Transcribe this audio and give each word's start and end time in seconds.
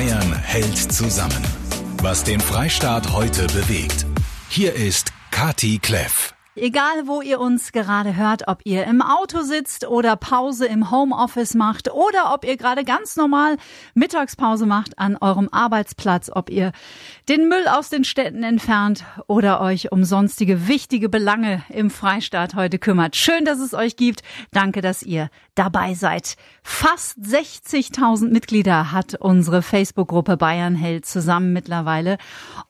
Bayern 0.00 0.32
hält 0.32 0.78
zusammen. 0.78 1.44
Was 2.00 2.24
den 2.24 2.40
Freistaat 2.40 3.12
heute 3.12 3.46
bewegt. 3.48 4.06
Hier 4.48 4.72
ist 4.72 5.12
Kati 5.30 5.78
Kleff. 5.78 6.32
Egal, 6.56 7.06
wo 7.06 7.20
ihr 7.20 7.38
uns 7.38 7.70
gerade 7.70 8.16
hört, 8.16 8.48
ob 8.48 8.62
ihr 8.64 8.84
im 8.84 9.02
Auto 9.02 9.42
sitzt 9.42 9.86
oder 9.86 10.16
Pause 10.16 10.66
im 10.66 10.90
Homeoffice 10.90 11.54
macht 11.54 11.92
oder 11.92 12.32
ob 12.34 12.46
ihr 12.46 12.56
gerade 12.56 12.82
ganz 12.84 13.16
normal 13.16 13.56
Mittagspause 13.94 14.66
macht 14.66 14.98
an 14.98 15.18
eurem 15.20 15.48
Arbeitsplatz, 15.52 16.30
ob 16.34 16.48
ihr 16.48 16.72
den 17.28 17.48
Müll 17.48 17.68
aus 17.68 17.88
den 17.90 18.04
Städten 18.04 18.42
entfernt 18.42 19.04
oder 19.26 19.60
euch 19.60 19.92
um 19.92 20.04
sonstige 20.04 20.66
wichtige 20.66 21.08
Belange 21.08 21.62
im 21.68 21.90
Freistaat 21.90 22.54
heute 22.54 22.78
kümmert. 22.78 23.16
Schön, 23.16 23.44
dass 23.44 23.60
es 23.60 23.74
euch 23.74 23.96
gibt. 23.96 24.22
Danke, 24.50 24.80
dass 24.80 25.02
ihr 25.02 25.28
dabei 25.60 25.92
seid. 25.92 26.36
Fast 26.62 27.18
60.000 27.18 28.30
Mitglieder 28.30 28.92
hat 28.92 29.14
unsere 29.14 29.60
Facebook-Gruppe 29.60 30.38
Bayern 30.38 30.74
hält 30.74 31.04
zusammen 31.04 31.52
mittlerweile. 31.52 32.16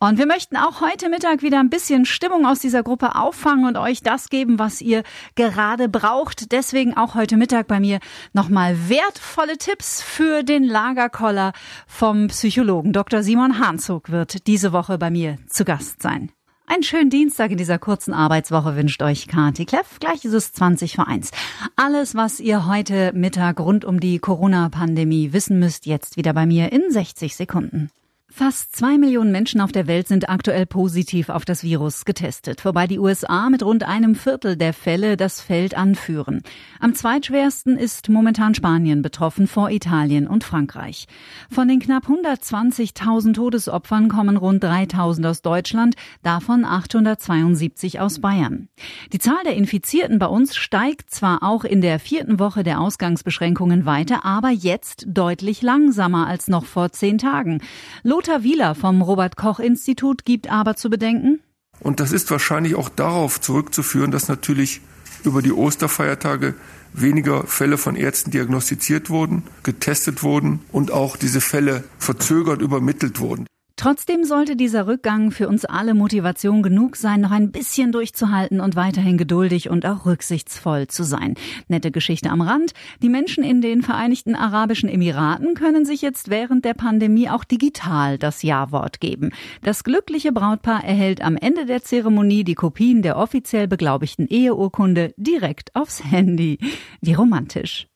Und 0.00 0.18
wir 0.18 0.26
möchten 0.26 0.56
auch 0.56 0.80
heute 0.80 1.08
Mittag 1.08 1.42
wieder 1.42 1.60
ein 1.60 1.70
bisschen 1.70 2.04
Stimmung 2.04 2.46
aus 2.46 2.58
dieser 2.58 2.82
Gruppe 2.82 3.14
auffangen 3.14 3.64
und 3.64 3.76
euch 3.76 4.02
das 4.02 4.28
geben, 4.28 4.58
was 4.58 4.80
ihr 4.80 5.04
gerade 5.36 5.88
braucht. 5.88 6.50
Deswegen 6.50 6.96
auch 6.96 7.14
heute 7.14 7.36
Mittag 7.36 7.68
bei 7.68 7.78
mir 7.78 8.00
nochmal 8.32 8.88
wertvolle 8.88 9.56
Tipps 9.56 10.02
für 10.02 10.42
den 10.42 10.64
Lagerkoller 10.64 11.52
vom 11.86 12.26
Psychologen. 12.26 12.92
Dr. 12.92 13.22
Simon 13.22 13.60
Hahnzog 13.60 14.10
wird 14.10 14.48
diese 14.48 14.72
Woche 14.72 14.98
bei 14.98 15.10
mir 15.10 15.36
zu 15.46 15.64
Gast 15.64 16.02
sein. 16.02 16.32
Einen 16.72 16.84
schönen 16.84 17.10
Dienstag 17.10 17.50
in 17.50 17.56
dieser 17.56 17.80
kurzen 17.80 18.14
Arbeitswoche 18.14 18.76
wünscht 18.76 19.02
euch 19.02 19.26
Kati 19.26 19.64
Kleff. 19.64 19.98
Gleich 19.98 20.24
ist 20.24 20.34
es 20.34 20.52
20 20.52 20.94
vor 20.94 21.08
1. 21.08 21.32
Alles, 21.74 22.14
was 22.14 22.38
ihr 22.38 22.64
heute 22.64 23.10
Mittag 23.12 23.58
rund 23.58 23.84
um 23.84 23.98
die 23.98 24.20
Corona-Pandemie 24.20 25.32
wissen 25.32 25.58
müsst, 25.58 25.86
jetzt 25.86 26.16
wieder 26.16 26.32
bei 26.32 26.46
mir 26.46 26.70
in 26.70 26.88
60 26.88 27.34
Sekunden. 27.34 27.90
Fast 28.32 28.76
zwei 28.76 28.96
Millionen 28.96 29.32
Menschen 29.32 29.60
auf 29.60 29.72
der 29.72 29.88
Welt 29.88 30.06
sind 30.06 30.28
aktuell 30.28 30.64
positiv 30.64 31.30
auf 31.30 31.44
das 31.44 31.64
Virus 31.64 32.04
getestet, 32.04 32.64
wobei 32.64 32.86
die 32.86 33.00
USA 33.00 33.50
mit 33.50 33.64
rund 33.64 33.82
einem 33.82 34.14
Viertel 34.14 34.56
der 34.56 34.72
Fälle 34.72 35.16
das 35.16 35.40
Feld 35.40 35.76
anführen. 35.76 36.42
Am 36.78 36.94
zweitschwersten 36.94 37.76
ist 37.76 38.08
momentan 38.08 38.54
Spanien 38.54 39.02
betroffen 39.02 39.48
vor 39.48 39.70
Italien 39.70 40.28
und 40.28 40.44
Frankreich. 40.44 41.06
Von 41.50 41.66
den 41.66 41.80
knapp 41.80 42.06
120.000 42.06 43.34
Todesopfern 43.34 44.08
kommen 44.08 44.36
rund 44.36 44.64
3.000 44.64 45.28
aus 45.28 45.42
Deutschland, 45.42 45.96
davon 46.22 46.64
872 46.64 47.98
aus 47.98 48.20
Bayern. 48.20 48.68
Die 49.12 49.18
Zahl 49.18 49.42
der 49.44 49.56
Infizierten 49.56 50.20
bei 50.20 50.26
uns 50.26 50.54
steigt 50.54 51.10
zwar 51.10 51.42
auch 51.42 51.64
in 51.64 51.80
der 51.80 51.98
vierten 51.98 52.38
Woche 52.38 52.62
der 52.62 52.80
Ausgangsbeschränkungen 52.80 53.86
weiter, 53.86 54.24
aber 54.24 54.50
jetzt 54.50 55.04
deutlich 55.08 55.62
langsamer 55.62 56.28
als 56.28 56.46
noch 56.46 56.64
vor 56.64 56.92
zehn 56.92 57.18
Tagen. 57.18 57.60
Lothar 58.04 58.19
Wieler 58.28 58.74
vom 58.74 59.02
Robert 59.02 59.36
Koch 59.36 59.60
Institut 59.60 60.24
gibt 60.24 60.50
aber 60.50 60.76
zu 60.76 60.90
bedenken. 60.90 61.40
Und 61.80 62.00
das 62.00 62.12
ist 62.12 62.30
wahrscheinlich 62.30 62.74
auch 62.74 62.90
darauf 62.90 63.40
zurückzuführen, 63.40 64.10
dass 64.10 64.28
natürlich 64.28 64.82
über 65.24 65.42
die 65.42 65.52
Osterfeiertage 65.52 66.54
weniger 66.92 67.46
Fälle 67.46 67.78
von 67.78 67.96
Ärzten 67.96 68.30
diagnostiziert 68.30 69.10
wurden, 69.10 69.44
getestet 69.62 70.22
wurden 70.22 70.60
und 70.70 70.90
auch 70.90 71.16
diese 71.16 71.40
Fälle 71.40 71.84
verzögert 71.98 72.60
übermittelt 72.60 73.20
wurden. 73.20 73.46
Trotzdem 73.80 74.24
sollte 74.24 74.56
dieser 74.56 74.86
Rückgang 74.86 75.30
für 75.30 75.48
uns 75.48 75.64
alle 75.64 75.94
Motivation 75.94 76.62
genug 76.62 76.96
sein, 76.96 77.22
noch 77.22 77.30
ein 77.30 77.50
bisschen 77.50 77.92
durchzuhalten 77.92 78.60
und 78.60 78.76
weiterhin 78.76 79.16
geduldig 79.16 79.70
und 79.70 79.86
auch 79.86 80.04
rücksichtsvoll 80.04 80.88
zu 80.88 81.02
sein. 81.02 81.32
Nette 81.66 81.90
Geschichte 81.90 82.28
am 82.28 82.42
Rand. 82.42 82.72
Die 83.00 83.08
Menschen 83.08 83.42
in 83.42 83.62
den 83.62 83.80
Vereinigten 83.80 84.34
Arabischen 84.34 84.90
Emiraten 84.90 85.54
können 85.54 85.86
sich 85.86 86.02
jetzt 86.02 86.28
während 86.28 86.66
der 86.66 86.74
Pandemie 86.74 87.30
auch 87.30 87.42
digital 87.42 88.18
das 88.18 88.42
Ja-Wort 88.42 89.00
geben. 89.00 89.30
Das 89.62 89.82
glückliche 89.82 90.30
Brautpaar 90.30 90.84
erhält 90.84 91.22
am 91.22 91.38
Ende 91.38 91.64
der 91.64 91.82
Zeremonie 91.82 92.44
die 92.44 92.56
Kopien 92.56 93.00
der 93.00 93.16
offiziell 93.16 93.66
beglaubigten 93.66 94.28
Eheurkunde 94.28 95.14
direkt 95.16 95.74
aufs 95.74 96.04
Handy. 96.04 96.58
Wie 97.00 97.14
romantisch. 97.14 97.88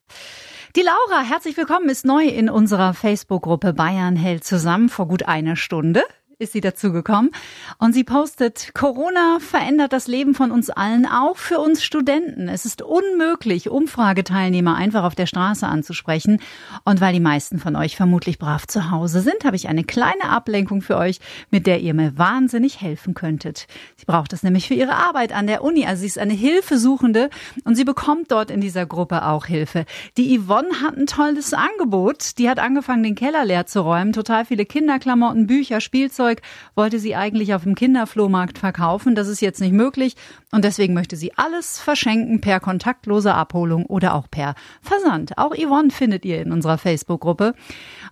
Die 0.77 0.83
Laura, 0.83 1.23
herzlich 1.23 1.57
willkommen, 1.57 1.89
ist 1.89 2.05
neu 2.05 2.25
in 2.25 2.51
unserer 2.51 2.95
Facebook-Gruppe 2.95 3.73
Bayern 3.75 4.17
hält 4.17 4.43
zusammen 4.43 4.89
vor 4.89 5.07
gut 5.07 5.23
einer 5.23 5.55
Stunde 5.55 6.03
ist 6.39 6.53
sie 6.53 6.61
dazugekommen. 6.61 7.31
Und 7.78 7.93
sie 7.93 8.05
postet, 8.05 8.72
Corona 8.75 9.39
verändert 9.41 9.93
das 9.93 10.09
Leben 10.09 10.34
von 10.34 10.50
uns 10.50 10.71
allen, 10.71 11.06
auch 11.06 11.37
für 11.37 11.59
uns 11.59 11.83
Studenten. 11.83 12.49
Es 12.49 12.65
ist 12.65 12.83
unmöglich, 12.83 13.71
Umfrageteilnehmer 13.71 14.75
einfach 14.75 15.05
auf 15.05 15.15
der 15.15 15.27
Straße 15.27 15.67
anzusprechen. 15.67 16.41
Und 16.84 17.00
weil 17.00 17.12
die 17.12 17.21
meisten 17.21 17.59
von 17.59 17.77
euch 17.77 17.97
vermutlich 17.97 18.39
brav 18.39 18.67
zu 18.67 18.91
Hause 18.91 19.21
sind, 19.21 19.45
habe 19.45 19.56
ich 19.56 19.69
eine 19.69 19.84
kleine 19.84 20.25
Ablenkung 20.25 20.83
für 20.83 20.97
euch, 20.97 21.21
mit 21.50 21.67
der 21.67 21.81
ihr 21.81 21.95
mir 21.95 22.19
wahnsinnig 22.19 22.81
helfen 22.81 23.15
könntet. 23.15 23.66
Sie 23.97 24.06
braucht 24.06 24.33
es 24.33 24.43
nämlich 24.43 24.69
für 24.69 24.75
ihre 24.75 24.97
Arbeit 24.97 25.33
an 25.33 25.47
der 25.47 25.62
Uni. 25.62 25.87
Also 25.87 26.01
sie 26.01 26.09
ist 26.09 26.19
eine 26.19 26.34
Hilfesuchende 26.34 27.31
und 27.65 27.77
sie 27.77 27.84
bekommt 27.84 28.33
dort 28.33 28.51
in 28.51 28.61
dieser 28.61 28.87
Gruppe 28.87 29.25
auch 29.25 29.47
Hilfe. 29.47 29.84
Die 30.16 30.39
Yvonne 30.39 30.81
hat 30.83 30.97
ein 30.97 31.06
tolles 31.06 31.55
Angebot. 31.55 32.39
Die 32.39 32.51
hat 32.51 32.59
angefangen, 32.59 33.03
den 33.03 33.15
Keller 33.15 33.45
leer 33.45 33.66
zu 33.66 33.81
räumen. 33.81 34.12
Total 34.12 34.45
viele 34.45 34.65
Kinderklamotten, 34.65 35.47
Bücher, 35.47 35.81
Spielzeug 35.81 36.24
Spielzeug 36.25 36.43
wollte 36.75 36.99
sie 36.99 37.15
eigentlich 37.15 37.55
auf 37.55 37.65
dem 37.65 37.75
Kinderflohmarkt 37.75 38.59
verkaufen. 38.59 39.15
Das 39.15 39.29
ist 39.29 39.41
jetzt 39.41 39.61
nicht 39.61 39.73
möglich 39.73 40.17
und 40.53 40.65
deswegen 40.65 40.95
möchte 40.95 41.17
sie 41.17 41.37
alles 41.37 41.79
verschenken 41.79 42.41
per 42.41 42.61
kontaktloser 42.61 43.35
Abholung 43.35 43.85
oder 43.87 44.15
auch 44.15 44.31
per 44.31 44.55
Versand. 44.81 45.37
Auch 45.39 45.55
Yvonne 45.55 45.91
findet 45.91 46.25
ihr 46.25 46.41
in 46.41 46.53
unserer 46.53 46.79
Facebook-Gruppe. 46.79 47.55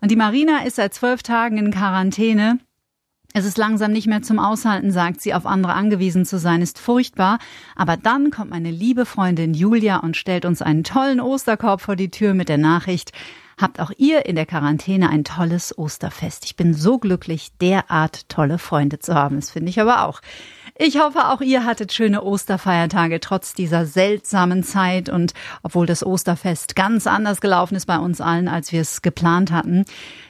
Und 0.00 0.10
die 0.10 0.16
Marina 0.16 0.64
ist 0.64 0.76
seit 0.76 0.94
zwölf 0.94 1.22
Tagen 1.22 1.56
in 1.56 1.70
Quarantäne. 1.70 2.58
Es 3.34 3.46
ist 3.46 3.56
langsam 3.56 3.92
nicht 3.92 4.06
mehr 4.06 4.20
zum 4.20 4.38
Aushalten, 4.38 4.90
sagt 4.90 5.22
sie, 5.22 5.32
auf 5.32 5.46
andere 5.46 5.72
angewiesen 5.72 6.26
zu 6.26 6.38
sein, 6.38 6.60
ist 6.60 6.78
furchtbar. 6.78 7.38
Aber 7.74 7.96
dann 7.96 8.30
kommt 8.30 8.50
meine 8.50 8.70
liebe 8.70 9.06
Freundin 9.06 9.54
Julia 9.54 9.96
und 9.98 10.18
stellt 10.18 10.44
uns 10.44 10.60
einen 10.60 10.84
tollen 10.84 11.18
Osterkorb 11.18 11.80
vor 11.80 11.96
die 11.96 12.10
Tür 12.10 12.34
mit 12.34 12.50
der 12.50 12.58
Nachricht, 12.58 13.12
habt 13.58 13.80
auch 13.80 13.90
ihr 13.96 14.26
in 14.26 14.36
der 14.36 14.46
Quarantäne 14.46 15.08
ein 15.10 15.24
tolles 15.24 15.76
Osterfest. 15.76 16.44
Ich 16.44 16.56
bin 16.56 16.74
so 16.74 16.98
glücklich, 16.98 17.52
derart 17.60 18.28
tolle 18.28 18.58
Freunde 18.58 18.98
zu 18.98 19.14
haben. 19.14 19.36
Das 19.36 19.50
finde 19.50 19.70
ich 19.70 19.80
aber 19.80 20.06
auch. 20.06 20.20
Ich 20.78 20.98
hoffe, 20.98 21.28
auch 21.28 21.42
ihr 21.42 21.66
hattet 21.66 21.92
schöne 21.92 22.22
Osterfeiertage 22.22 23.20
trotz 23.20 23.52
dieser 23.52 23.84
seltsamen 23.84 24.62
Zeit 24.62 25.10
und 25.10 25.34
obwohl 25.62 25.86
das 25.86 26.04
Osterfest 26.04 26.74
ganz 26.74 27.06
anders 27.06 27.42
gelaufen 27.42 27.74
ist 27.74 27.84
bei 27.84 27.98
uns 27.98 28.22
allen, 28.22 28.48
als 28.48 28.72
wir 28.72 28.80
es 28.80 29.02
geplant 29.02 29.52
hatten. 29.52 29.84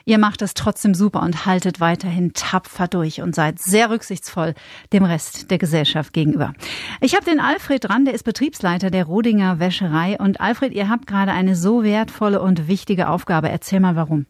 Ihr 0.05 0.17
macht 0.17 0.41
es 0.41 0.53
trotzdem 0.53 0.93
super 0.95 1.21
und 1.21 1.45
haltet 1.45 1.79
weiterhin 1.79 2.33
tapfer 2.33 2.89
durch 2.89 3.21
und 3.21 3.33
seid 3.33 3.59
sehr 3.59 3.89
rücksichtsvoll 3.89 4.53
dem 4.91 5.05
Rest 5.05 5.49
der 5.49 5.57
Gesellschaft 5.57 6.11
gegenüber. 6.11 6.53
Ich 6.99 7.15
habe 7.15 7.23
den 7.23 7.39
Alfred 7.39 7.85
dran, 7.85 8.03
der 8.03 8.13
ist 8.13 8.23
Betriebsleiter 8.23 8.91
der 8.91 9.05
Rodinger 9.05 9.59
Wäscherei 9.59 10.17
und 10.19 10.41
Alfred, 10.41 10.73
ihr 10.73 10.89
habt 10.89 11.07
gerade 11.07 11.31
eine 11.31 11.55
so 11.55 11.83
wertvolle 11.83 12.41
und 12.41 12.67
wichtige 12.67 13.07
Aufgabe. 13.13 13.49
Erzähl 13.49 13.79
mal 13.79 13.95
warum. 13.95 14.25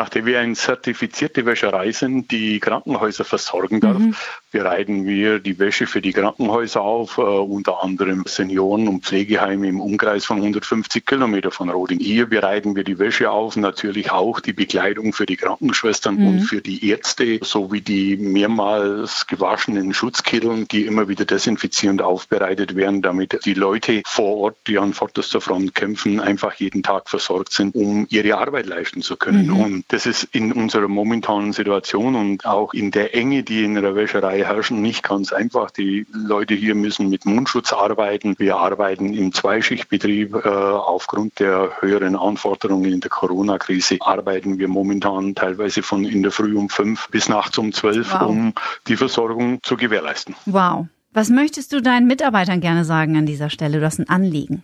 Nachdem 0.00 0.24
wir 0.24 0.40
eine 0.40 0.54
zertifizierte 0.54 1.44
Wäscherei 1.44 1.92
sind, 1.92 2.30
die 2.30 2.58
Krankenhäuser 2.58 3.22
versorgen 3.22 3.80
darf, 3.80 3.98
mhm. 3.98 4.14
bereiten 4.50 5.04
wir 5.04 5.40
die 5.40 5.58
Wäsche 5.58 5.86
für 5.86 6.00
die 6.00 6.14
Krankenhäuser 6.14 6.80
auf, 6.80 7.18
äh, 7.18 7.20
unter 7.20 7.84
anderem 7.84 8.24
Senioren- 8.24 8.88
und 8.88 9.04
Pflegeheime 9.04 9.68
im 9.68 9.78
Umkreis 9.78 10.24
von 10.24 10.38
150 10.38 11.04
Kilometer 11.04 11.50
von 11.50 11.68
Roding. 11.68 12.00
Hier 12.00 12.24
bereiten 12.24 12.76
wir 12.76 12.82
die 12.82 12.98
Wäsche 12.98 13.30
auf, 13.30 13.56
natürlich 13.56 14.10
auch 14.10 14.40
die 14.40 14.54
Bekleidung 14.54 15.12
für 15.12 15.26
die 15.26 15.36
Krankenschwestern 15.36 16.14
mhm. 16.14 16.26
und 16.26 16.40
für 16.44 16.62
die 16.62 16.88
Ärzte, 16.88 17.38
sowie 17.42 17.82
die 17.82 18.16
mehrmals 18.16 19.26
gewaschenen 19.26 19.92
Schutzkitteln, 19.92 20.66
die 20.66 20.86
immer 20.86 21.08
wieder 21.08 21.26
desinfizierend 21.26 22.00
aufbereitet 22.00 22.74
werden, 22.74 23.02
damit 23.02 23.44
die 23.44 23.52
Leute 23.52 24.00
vor 24.06 24.38
Ort, 24.38 24.56
die 24.66 24.78
an 24.78 24.94
vorderster 24.94 25.42
Front 25.42 25.74
kämpfen, 25.74 26.20
einfach 26.20 26.54
jeden 26.54 26.82
Tag 26.82 27.10
versorgt 27.10 27.52
sind, 27.52 27.74
um 27.74 28.06
ihre 28.08 28.38
Arbeit 28.38 28.64
leisten 28.64 29.02
zu 29.02 29.18
können. 29.18 29.48
Mhm. 29.48 29.56
Und 29.60 29.89
das 29.90 30.06
ist 30.06 30.22
in 30.32 30.52
unserer 30.52 30.86
momentanen 30.86 31.52
Situation 31.52 32.14
und 32.14 32.46
auch 32.46 32.72
in 32.72 32.92
der 32.92 33.14
Enge, 33.14 33.42
die 33.42 33.64
in 33.64 33.74
der 33.74 33.96
Wäscherei 33.96 34.44
herrschen, 34.44 34.80
nicht 34.80 35.02
ganz 35.02 35.32
einfach. 35.32 35.72
Die 35.72 36.06
Leute 36.12 36.54
hier 36.54 36.76
müssen 36.76 37.10
mit 37.10 37.26
Mundschutz 37.26 37.72
arbeiten. 37.72 38.36
Wir 38.38 38.56
arbeiten 38.56 39.12
im 39.12 39.32
Zweischichtbetrieb. 39.32 40.34
Äh, 40.34 40.48
aufgrund 40.48 41.40
der 41.40 41.72
höheren 41.80 42.14
Anforderungen 42.14 42.92
in 42.92 43.00
der 43.00 43.10
Corona-Krise 43.10 43.96
arbeiten 44.00 44.58
wir 44.60 44.68
momentan 44.68 45.34
teilweise 45.34 45.82
von 45.82 46.04
in 46.04 46.22
der 46.22 46.30
Früh 46.30 46.56
um 46.56 46.68
fünf 46.68 47.08
bis 47.10 47.28
nachts 47.28 47.58
um 47.58 47.72
zwölf, 47.72 48.12
wow. 48.12 48.28
um 48.28 48.54
die 48.86 48.96
Versorgung 48.96 49.60
zu 49.62 49.76
gewährleisten. 49.76 50.36
Wow. 50.46 50.86
Was 51.12 51.30
möchtest 51.30 51.72
du 51.72 51.82
deinen 51.82 52.06
Mitarbeitern 52.06 52.60
gerne 52.60 52.84
sagen 52.84 53.16
an 53.16 53.26
dieser 53.26 53.50
Stelle? 53.50 53.80
Du 53.80 53.84
hast 53.84 53.98
ein 53.98 54.08
Anliegen. 54.08 54.62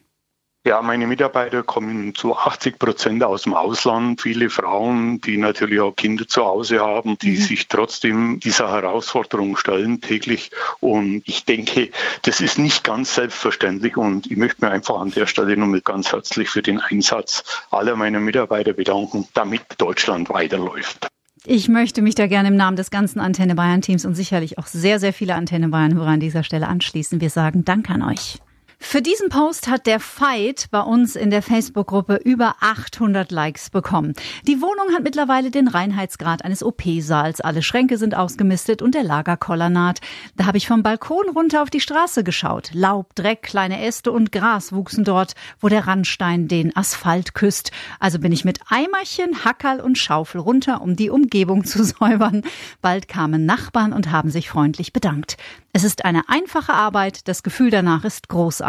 Ja, 0.66 0.82
meine 0.82 1.06
Mitarbeiter 1.06 1.62
kommen 1.62 2.16
zu 2.16 2.36
80 2.36 2.80
Prozent 2.80 3.22
aus 3.22 3.42
dem 3.42 3.54
Ausland. 3.54 4.20
Viele 4.20 4.50
Frauen, 4.50 5.20
die 5.20 5.36
natürlich 5.36 5.78
auch 5.78 5.94
Kinder 5.94 6.26
zu 6.26 6.44
Hause 6.44 6.80
haben, 6.80 7.16
die 7.18 7.36
mhm. 7.36 7.36
sich 7.36 7.68
trotzdem 7.68 8.40
dieser 8.40 8.68
Herausforderung 8.72 9.56
stellen 9.56 10.00
täglich. 10.00 10.50
Und 10.80 11.22
ich 11.24 11.44
denke, 11.44 11.90
das 12.22 12.40
ist 12.40 12.58
nicht 12.58 12.82
ganz 12.82 13.14
selbstverständlich. 13.14 13.96
Und 13.96 14.28
ich 14.28 14.36
möchte 14.36 14.64
mir 14.64 14.72
einfach 14.72 14.98
an 14.98 15.12
der 15.12 15.28
Stelle 15.28 15.56
nochmal 15.56 15.82
ganz 15.82 16.10
herzlich 16.10 16.48
für 16.48 16.62
den 16.62 16.80
Einsatz 16.80 17.44
aller 17.70 17.94
meiner 17.94 18.18
Mitarbeiter 18.18 18.72
bedanken, 18.72 19.28
damit 19.34 19.62
Deutschland 19.78 20.30
weiterläuft. 20.30 21.06
Ich 21.44 21.68
möchte 21.68 22.02
mich 22.02 22.16
da 22.16 22.26
gerne 22.26 22.48
im 22.48 22.56
Namen 22.56 22.76
des 22.76 22.90
ganzen 22.90 23.20
Antenne 23.20 23.54
Bayern 23.54 23.82
Teams 23.82 24.04
und 24.04 24.16
sicherlich 24.16 24.58
auch 24.58 24.66
sehr, 24.66 24.98
sehr 24.98 25.12
viele 25.12 25.36
Antenne 25.36 25.68
Bayern 25.68 25.94
Hörer 25.94 26.08
an 26.08 26.18
dieser 26.18 26.42
Stelle 26.42 26.66
anschließen. 26.66 27.20
Wir 27.20 27.30
sagen 27.30 27.64
Dank 27.64 27.88
an 27.88 28.02
euch. 28.02 28.40
Für 28.78 29.00
diesen 29.00 29.31
Post 29.31 29.69
hat 29.69 29.87
der 29.87 30.00
Fight 30.00 30.67
bei 30.70 30.81
uns 30.81 31.17
in 31.17 31.31
der 31.31 31.40
Facebook-Gruppe 31.40 32.17
über 32.17 32.56
800 32.61 33.32
Likes 33.32 33.70
bekommen. 33.70 34.12
Die 34.46 34.61
Wohnung 34.61 34.94
hat 34.94 35.02
mittlerweile 35.02 35.50
den 35.50 35.67
Reinheitsgrad 35.67 36.44
eines 36.44 36.62
OP-Saals. 36.62 37.40
Alle 37.40 37.62
Schränke 37.62 37.96
sind 37.96 38.14
ausgemistet 38.14 38.82
und 38.82 38.94
der 38.94 39.02
Lagerkoller 39.02 39.70
naht. 39.70 40.00
Da 40.37 40.44
habe 40.44 40.58
ich 40.58 40.69
vom 40.69 40.82
Balkon 40.82 41.25
runter 41.34 41.62
auf 41.62 41.70
die 41.70 41.81
Straße 41.81 42.23
geschaut. 42.23 42.70
Laub, 42.75 43.14
Dreck, 43.14 43.43
kleine 43.43 43.82
Äste 43.82 44.12
und 44.12 44.31
Gras 44.31 44.73
wuchsen 44.73 45.05
dort, 45.05 45.34
wo 45.58 45.69
der 45.69 45.87
Randstein 45.87 46.46
den 46.46 46.76
Asphalt 46.76 47.34
küsst. 47.34 47.73
Also 47.99 48.19
bin 48.19 48.31
ich 48.31 48.44
mit 48.44 48.61
Eimerchen, 48.69 49.44
Hackerl 49.44 49.81
und 49.81 49.96
Schaufel 49.96 50.40
runter, 50.40 50.82
um 50.82 50.96
die 50.96 51.08
Umgebung 51.08 51.64
zu 51.64 51.82
säubern. 51.82 52.43
Bald 52.82 53.08
kamen 53.08 53.46
Nachbarn 53.46 53.94
und 53.94 54.12
haben 54.12 54.31
sich 54.31 54.50
freundlich 54.50 54.93
bedankt. 54.93 55.38
Es 55.73 55.84
ist 55.84 56.05
eine 56.05 56.28
einfache 56.28 56.73
Arbeit, 56.73 57.28
das 57.28 57.43
Gefühl 57.43 57.70
danach 57.70 58.05
ist 58.05 58.28
großartig. 58.28 58.65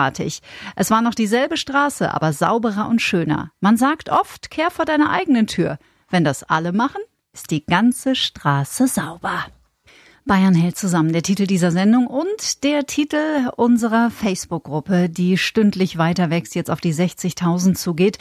Es 0.75 0.91
war 0.91 1.01
noch 1.01 1.15
dieselbe 1.15 1.57
Straße, 1.57 2.13
aber 2.13 2.33
sauberer 2.33 2.87
und 2.87 3.01
schöner. 3.01 3.51
Man 3.59 3.77
sagt 3.77 4.09
oft, 4.09 4.51
kehr 4.51 4.71
vor 4.71 4.85
deiner 4.85 5.09
eigenen 5.09 5.47
Tür. 5.47 5.77
Wenn 6.09 6.23
das 6.23 6.43
alle 6.43 6.71
machen, 6.71 7.01
ist 7.33 7.51
die 7.51 7.65
ganze 7.65 8.15
Straße 8.15 8.87
sauber. 8.87 9.45
Bayern 10.27 10.55
hält 10.55 10.77
zusammen, 10.77 11.13
der 11.13 11.23
Titel 11.23 11.47
dieser 11.47 11.71
Sendung 11.71 12.05
und 12.05 12.63
der 12.63 12.85
Titel 12.85 13.49
unserer 13.55 14.11
Facebook-Gruppe, 14.11 15.09
die 15.09 15.37
stündlich 15.37 15.97
weiter 15.97 16.29
wächst, 16.29 16.53
jetzt 16.53 16.69
auf 16.69 16.81
die 16.81 16.93
60.000 16.93 17.75
zugeht. 17.75 18.17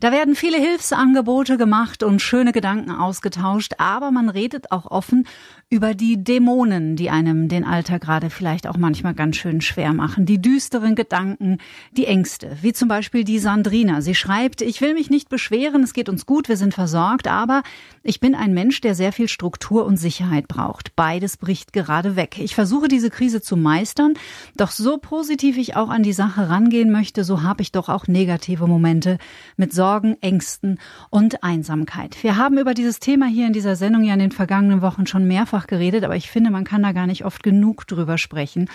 Da 0.00 0.12
werden 0.12 0.34
viele 0.34 0.56
Hilfsangebote 0.56 1.58
gemacht 1.58 2.02
und 2.02 2.22
schöne 2.22 2.52
Gedanken 2.52 2.90
ausgetauscht, 2.90 3.74
aber 3.76 4.10
man 4.10 4.30
redet 4.30 4.72
auch 4.72 4.86
offen 4.90 5.26
über 5.68 5.94
die 5.94 6.24
Dämonen, 6.24 6.96
die 6.96 7.10
einem 7.10 7.48
den 7.48 7.64
Alltag 7.64 8.00
gerade 8.00 8.30
vielleicht 8.30 8.66
auch 8.66 8.78
manchmal 8.78 9.12
ganz 9.12 9.36
schön 9.36 9.60
schwer 9.60 9.92
machen. 9.92 10.24
Die 10.24 10.40
düsteren 10.40 10.94
Gedanken, 10.94 11.58
die 11.92 12.06
Ängste, 12.06 12.56
wie 12.62 12.72
zum 12.72 12.88
Beispiel 12.88 13.24
die 13.24 13.38
Sandrina. 13.38 14.00
Sie 14.00 14.14
schreibt, 14.14 14.62
ich 14.62 14.80
will 14.80 14.94
mich 14.94 15.10
nicht 15.10 15.28
beschweren, 15.28 15.82
es 15.82 15.92
geht 15.92 16.08
uns 16.08 16.24
gut, 16.24 16.48
wir 16.48 16.56
sind 16.56 16.72
versorgt, 16.72 17.28
aber 17.28 17.62
ich 18.02 18.20
bin 18.20 18.34
ein 18.34 18.54
Mensch, 18.54 18.80
der 18.80 18.94
sehr 18.94 19.12
viel 19.12 19.28
Struktur 19.28 19.84
und 19.84 19.98
Sicherheit 19.98 20.48
braucht. 20.48 20.96
Beides 20.96 21.36
bricht 21.36 21.74
gerade 21.74 22.16
weg. 22.16 22.38
Ich 22.38 22.54
versuche 22.54 22.88
diese 22.88 23.10
Krise 23.10 23.42
zu 23.42 23.56
meistern, 23.56 24.14
doch 24.56 24.70
so 24.70 24.96
positiv 24.96 25.58
ich 25.58 25.76
auch 25.76 25.90
an 25.90 26.02
die 26.02 26.14
Sache 26.14 26.48
rangehen 26.48 26.90
möchte, 26.90 27.22
so 27.22 27.42
habe 27.42 27.60
ich 27.60 27.70
doch 27.70 27.90
auch 27.90 28.08
negative 28.08 28.66
Momente 28.66 29.18
mit 29.56 29.74
Sorgen, 29.74 29.89
Ängsten 30.20 30.78
und 31.10 31.42
Einsamkeit. 31.42 32.22
Wir 32.22 32.36
haben 32.36 32.58
über 32.58 32.74
dieses 32.74 33.00
Thema 33.00 33.26
hier 33.26 33.46
in 33.46 33.52
dieser 33.52 33.76
Sendung 33.76 34.04
ja 34.04 34.14
in 34.14 34.20
den 34.20 34.32
vergangenen 34.32 34.82
Wochen 34.82 35.06
schon 35.06 35.26
mehrfach 35.26 35.66
geredet, 35.66 36.04
aber 36.04 36.16
ich 36.16 36.30
finde, 36.30 36.50
man 36.50 36.64
kann 36.64 36.82
da 36.82 36.92
gar 36.92 37.06
nicht 37.06 37.24
oft 37.24 37.42
genug 37.42 37.86
drüber 37.86 38.18
sprechen, 38.18 38.68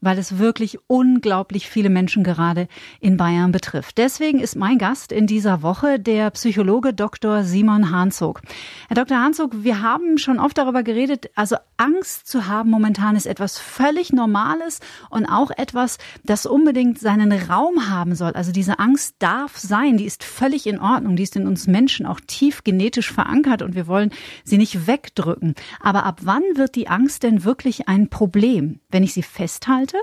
weil 0.00 0.18
es 0.18 0.38
wirklich 0.38 0.78
unglaublich 0.86 1.68
viele 1.68 1.90
Menschen 1.90 2.22
gerade 2.22 2.68
in 3.00 3.16
Bayern 3.16 3.52
betrifft. 3.52 3.98
Deswegen 3.98 4.38
ist 4.38 4.56
mein 4.56 4.78
Gast 4.78 5.12
in 5.12 5.26
dieser 5.26 5.62
Woche 5.62 5.98
der 5.98 6.30
Psychologe 6.30 6.94
Dr. 6.94 7.42
Simon 7.42 7.90
Hahnzog. 7.90 8.40
Herr 8.88 8.96
Dr. 8.96 9.18
Hahnzog, 9.18 9.64
wir 9.64 9.82
haben 9.82 10.18
schon 10.18 10.38
oft 10.38 10.56
darüber 10.56 10.82
geredet, 10.82 11.30
also 11.34 11.56
Angst 11.76 12.28
zu 12.28 12.46
haben 12.46 12.70
momentan 12.70 13.16
ist 13.16 13.26
etwas 13.26 13.58
völlig 13.58 14.12
Normales 14.12 14.80
und 15.08 15.26
auch 15.26 15.50
etwas, 15.50 15.98
das 16.24 16.46
unbedingt 16.46 16.98
seinen 16.98 17.32
Raum 17.32 17.88
haben 17.88 18.14
soll. 18.14 18.32
Also 18.32 18.52
diese 18.52 18.78
Angst 18.78 19.16
darf 19.18 19.58
sein, 19.58 19.96
die 19.96 20.04
ist 20.04 20.24
völlig 20.24 20.59
in 20.66 20.78
Ordnung, 20.78 21.16
die 21.16 21.22
ist 21.22 21.36
in 21.36 21.46
uns 21.46 21.66
Menschen 21.66 22.06
auch 22.06 22.20
tief 22.20 22.64
genetisch 22.64 23.12
verankert 23.12 23.62
und 23.62 23.74
wir 23.74 23.86
wollen 23.86 24.10
sie 24.44 24.58
nicht 24.58 24.86
wegdrücken. 24.86 25.54
Aber 25.80 26.04
ab 26.04 26.20
wann 26.22 26.42
wird 26.54 26.74
die 26.74 26.88
Angst 26.88 27.22
denn 27.22 27.44
wirklich 27.44 27.88
ein 27.88 28.08
Problem? 28.08 28.80
Wenn 28.90 29.02
ich 29.02 29.12
sie 29.12 29.22
festhalte? 29.22 29.96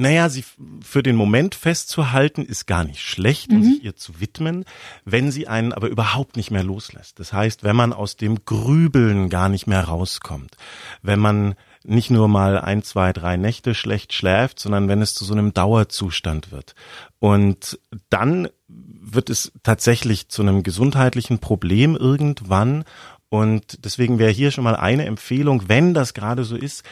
Naja, 0.00 0.28
sie 0.28 0.44
für 0.80 1.02
den 1.02 1.16
Moment 1.16 1.56
festzuhalten 1.56 2.44
ist 2.44 2.66
gar 2.66 2.84
nicht 2.84 3.00
schlecht 3.00 3.50
und 3.50 3.58
mhm. 3.58 3.64
sich 3.64 3.84
ihr 3.84 3.96
zu 3.96 4.20
widmen, 4.20 4.64
wenn 5.04 5.32
sie 5.32 5.48
einen 5.48 5.72
aber 5.72 5.88
überhaupt 5.88 6.36
nicht 6.36 6.52
mehr 6.52 6.62
loslässt. 6.62 7.18
Das 7.18 7.32
heißt, 7.32 7.64
wenn 7.64 7.74
man 7.74 7.92
aus 7.92 8.14
dem 8.14 8.44
Grübeln 8.44 9.28
gar 9.28 9.48
nicht 9.48 9.66
mehr 9.66 9.82
rauskommt, 9.82 10.56
wenn 11.02 11.18
man 11.18 11.56
nicht 11.88 12.10
nur 12.10 12.28
mal 12.28 12.58
ein, 12.58 12.82
zwei, 12.82 13.12
drei 13.12 13.36
Nächte 13.36 13.74
schlecht 13.74 14.12
schläft, 14.12 14.58
sondern 14.58 14.88
wenn 14.88 15.02
es 15.02 15.14
zu 15.14 15.24
so 15.24 15.32
einem 15.32 15.54
Dauerzustand 15.54 16.52
wird. 16.52 16.74
Und 17.18 17.78
dann 18.10 18.48
wird 18.68 19.30
es 19.30 19.52
tatsächlich 19.62 20.28
zu 20.28 20.42
einem 20.42 20.62
gesundheitlichen 20.62 21.38
Problem 21.38 21.96
irgendwann 21.96 22.84
und 23.30 23.84
deswegen 23.84 24.18
wäre 24.18 24.30
hier 24.30 24.50
schon 24.50 24.64
mal 24.64 24.76
eine 24.76 25.06
Empfehlung, 25.06 25.68
wenn 25.68 25.94
das 25.94 26.14
gerade 26.14 26.44
so 26.44 26.56
ist, 26.56 26.84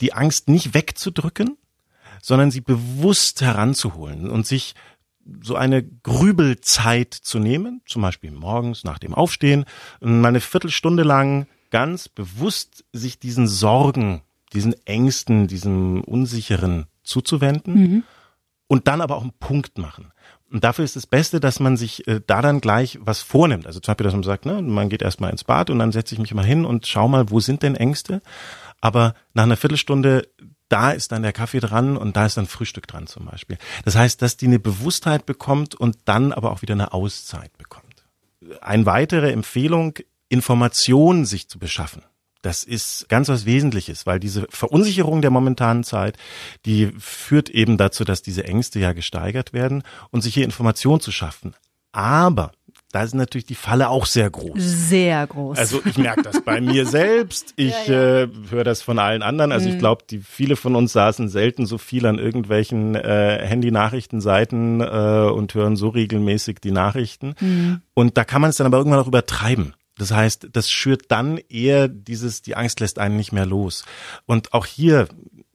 die 0.00 0.12
Angst 0.12 0.48
nicht 0.48 0.74
wegzudrücken, 0.74 1.56
sondern 2.22 2.50
sie 2.50 2.60
bewusst 2.60 3.40
heranzuholen 3.40 4.30
und 4.30 4.46
sich 4.46 4.74
so 5.42 5.54
eine 5.54 5.82
Grübelzeit 5.82 7.14
zu 7.14 7.38
nehmen, 7.38 7.82
zum 7.86 8.02
Beispiel 8.02 8.30
morgens 8.30 8.84
nach 8.84 8.98
dem 8.98 9.14
Aufstehen, 9.14 9.64
mal 10.00 10.28
eine 10.28 10.40
Viertelstunde 10.40 11.02
lang 11.02 11.46
ganz 11.70 12.08
bewusst 12.08 12.84
sich 12.92 13.18
diesen 13.18 13.46
Sorgen, 13.46 14.22
diesen 14.52 14.74
Ängsten, 14.86 15.46
diesem 15.46 16.02
Unsicheren 16.02 16.86
zuzuwenden 17.02 17.74
mhm. 17.74 18.02
und 18.66 18.88
dann 18.88 19.00
aber 19.00 19.16
auch 19.16 19.22
einen 19.22 19.38
Punkt 19.38 19.78
machen. 19.78 20.12
Und 20.50 20.64
dafür 20.64 20.84
ist 20.84 20.96
das 20.96 21.06
Beste, 21.06 21.38
dass 21.38 21.60
man 21.60 21.76
sich 21.76 22.08
äh, 22.08 22.20
da 22.26 22.42
dann 22.42 22.60
gleich 22.60 22.98
was 23.00 23.22
vornimmt. 23.22 23.66
Also 23.66 23.78
zum 23.78 23.92
Beispiel, 23.92 24.04
dass 24.04 24.14
man 24.14 24.22
sagt, 24.24 24.46
ne, 24.46 24.60
man 24.62 24.88
geht 24.88 25.02
erstmal 25.02 25.30
ins 25.30 25.44
Bad 25.44 25.70
und 25.70 25.78
dann 25.78 25.92
setze 25.92 26.14
ich 26.14 26.20
mich 26.20 26.34
mal 26.34 26.44
hin 26.44 26.64
und 26.64 26.86
schau 26.86 27.06
mal, 27.06 27.30
wo 27.30 27.38
sind 27.38 27.62
denn 27.62 27.76
Ängste? 27.76 28.20
Aber 28.80 29.14
nach 29.32 29.44
einer 29.44 29.56
Viertelstunde, 29.56 30.28
da 30.68 30.90
ist 30.90 31.12
dann 31.12 31.22
der 31.22 31.32
Kaffee 31.32 31.60
dran 31.60 31.96
und 31.96 32.16
da 32.16 32.26
ist 32.26 32.36
dann 32.36 32.46
Frühstück 32.46 32.88
dran 32.88 33.06
zum 33.06 33.26
Beispiel. 33.26 33.58
Das 33.84 33.94
heißt, 33.94 34.22
dass 34.22 34.36
die 34.36 34.46
eine 34.46 34.58
Bewusstheit 34.58 35.24
bekommt 35.24 35.74
und 35.74 35.98
dann 36.06 36.32
aber 36.32 36.50
auch 36.50 36.62
wieder 36.62 36.74
eine 36.74 36.92
Auszeit 36.92 37.56
bekommt. 37.58 37.84
Eine 38.60 38.86
weitere 38.86 39.30
Empfehlung, 39.30 39.98
Informationen 40.28 41.26
sich 41.26 41.48
zu 41.48 41.58
beschaffen. 41.58 42.02
Das 42.42 42.64
ist 42.64 43.08
ganz 43.08 43.28
was 43.28 43.44
Wesentliches, 43.44 44.06
weil 44.06 44.18
diese 44.18 44.46
Verunsicherung 44.48 45.20
der 45.20 45.30
momentanen 45.30 45.84
Zeit, 45.84 46.16
die 46.64 46.90
führt 46.98 47.50
eben 47.50 47.76
dazu, 47.76 48.04
dass 48.04 48.22
diese 48.22 48.44
Ängste 48.44 48.80
ja 48.80 48.92
gesteigert 48.92 49.52
werden 49.52 49.82
und 50.10 50.22
sich 50.22 50.34
hier 50.34 50.44
Information 50.44 51.00
zu 51.00 51.12
schaffen. 51.12 51.54
Aber 51.92 52.52
da 52.92 53.04
ist 53.04 53.14
natürlich 53.14 53.46
die 53.46 53.54
Falle 53.54 53.88
auch 53.88 54.04
sehr 54.04 54.28
groß. 54.28 54.54
Sehr 54.56 55.24
groß. 55.24 55.58
Also 55.58 55.80
ich 55.84 55.96
merke 55.96 56.22
das 56.22 56.40
bei 56.40 56.60
mir 56.60 56.86
selbst. 56.86 57.52
Ich 57.54 57.86
ja, 57.86 57.94
ja. 57.94 58.22
äh, 58.22 58.28
höre 58.50 58.64
das 58.64 58.82
von 58.82 58.98
allen 58.98 59.22
anderen. 59.22 59.52
Also 59.52 59.68
mhm. 59.68 59.74
ich 59.74 59.78
glaube, 59.78 60.02
die 60.10 60.18
viele 60.18 60.56
von 60.56 60.74
uns 60.74 60.92
saßen 60.92 61.28
selten 61.28 61.66
so 61.66 61.78
viel 61.78 62.04
an 62.06 62.18
irgendwelchen 62.18 62.96
äh, 62.96 63.46
Handy-Nachrichtenseiten 63.46 64.80
äh, 64.80 65.30
und 65.32 65.54
hören 65.54 65.76
so 65.76 65.88
regelmäßig 65.88 66.58
die 66.60 66.72
Nachrichten. 66.72 67.34
Mhm. 67.38 67.82
Und 67.94 68.16
da 68.16 68.24
kann 68.24 68.40
man 68.40 68.50
es 68.50 68.56
dann 68.56 68.66
aber 68.66 68.78
irgendwann 68.78 69.00
auch 69.00 69.08
übertreiben. 69.08 69.74
Das 70.00 70.12
heißt, 70.12 70.48
das 70.52 70.70
schürt 70.70 71.10
dann 71.10 71.36
eher 71.50 71.86
dieses, 71.86 72.40
die 72.40 72.56
Angst 72.56 72.80
lässt 72.80 72.98
einen 72.98 73.18
nicht 73.18 73.32
mehr 73.32 73.44
los. 73.44 73.84
Und 74.24 74.54
auch 74.54 74.64
hier 74.64 75.08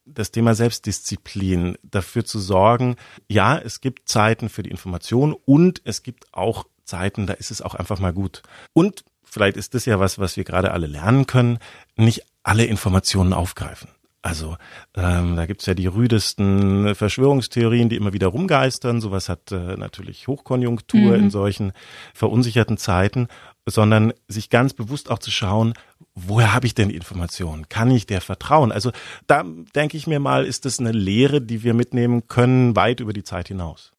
das 0.06 0.30
Thema 0.30 0.54
Selbstdisziplin, 0.54 1.80
dafür 1.82 2.26
zu 2.26 2.38
sorgen, 2.38 2.96
ja, 3.28 3.58
es 3.58 3.82
gibt 3.82 4.08
Zeiten 4.08 4.50
für 4.50 4.62
die 4.62 4.70
Information 4.70 5.34
und 5.34 5.82
es 5.84 6.04
gibt 6.04 6.32
auch 6.32 6.68
Zeiten, 6.84 7.26
da 7.26 7.34
ist 7.34 7.50
es 7.50 7.64
auch 7.64 7.74
einfach 7.74 8.00
mal 8.00 8.14
gut. 8.14 8.44
Und 8.74 9.04
vielleicht 9.24 9.58
ist 9.58 9.74
das 9.74 9.86
ja 9.86 10.00
was, 10.00 10.20
was 10.20 10.38
wir 10.38 10.44
gerade 10.44 10.74
alle 10.74 10.86
lernen 10.86 11.26
können, 11.26 11.58
nicht 11.96 12.22
alle 12.44 12.66
Informationen 12.66 13.34
aufgreifen. 13.34 13.90
Also 14.22 14.58
ähm, 14.96 15.36
da 15.36 15.46
gibt's 15.46 15.68
ja 15.68 15.76
die 15.76 15.86
rüdesten 15.86 16.96
Verschwörungstheorien, 16.96 17.90
die 17.90 17.96
immer 17.96 18.14
wieder 18.14 18.28
rumgeistern. 18.28 19.00
Sowas 19.00 19.30
hat 19.30 19.52
äh, 19.52 19.76
natürlich 19.78 20.28
Hochkonjunktur 20.28 21.00
mhm. 21.00 21.26
in 21.26 21.30
solchen 21.30 21.74
verunsicherten 22.16 22.78
Zeiten 22.78 23.28
sondern 23.66 24.14
sich 24.28 24.50
ganz 24.50 24.74
bewusst 24.74 25.10
auch 25.10 25.20
zu 25.20 25.32
schauen, 25.32 25.74
woher 26.14 26.54
habe 26.54 26.68
ich 26.68 26.76
denn 26.76 26.90
die 26.90 26.96
Informationen? 26.96 27.68
Kann 27.68 27.90
ich 27.92 28.06
der 28.06 28.22
vertrauen? 28.22 28.72
Also 28.72 28.92
da 29.28 29.44
denke 29.76 29.98
ich 29.98 30.08
mir 30.08 30.20
mal, 30.20 30.46
ist 30.46 30.66
das 30.66 30.80
eine 30.80 30.92
Lehre, 30.92 31.42
die 31.42 31.64
wir 31.64 31.74
mitnehmen 31.74 32.28
können, 32.28 32.76
weit 32.76 33.00
über 33.00 33.14
die 33.14 33.24
Zeit 33.24 33.48
hinaus. 33.48 33.92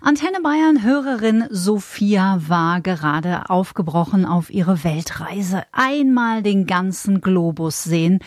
Antenne 0.00 0.40
Bayern 0.42 0.82
Hörerin 0.82 1.44
Sophia 1.50 2.40
war 2.46 2.80
gerade 2.80 3.50
aufgebrochen 3.50 4.24
auf 4.24 4.50
ihre 4.50 4.82
Weltreise. 4.84 5.64
Einmal 5.72 6.42
den 6.42 6.66
ganzen 6.66 7.20
Globus 7.20 7.84
sehen 7.84 8.20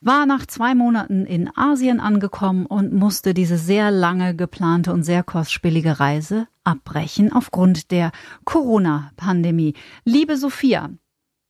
war 0.00 0.26
nach 0.26 0.46
zwei 0.46 0.74
Monaten 0.74 1.26
in 1.26 1.50
Asien 1.56 1.98
angekommen 1.98 2.66
und 2.66 2.92
musste 2.92 3.34
diese 3.34 3.58
sehr 3.58 3.90
lange 3.90 4.36
geplante 4.36 4.92
und 4.92 5.02
sehr 5.02 5.24
kostspielige 5.24 5.98
Reise 5.98 6.46
abbrechen 6.68 7.32
aufgrund 7.32 7.90
der 7.90 8.12
Corona-Pandemie. 8.44 9.72
Liebe 10.04 10.36
Sophia, 10.36 10.90